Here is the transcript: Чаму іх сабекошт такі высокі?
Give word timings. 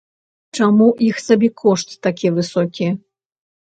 Чаму 0.59 0.87
іх 1.09 1.21
сабекошт 1.27 1.95
такі 2.07 2.27
высокі? 2.39 2.87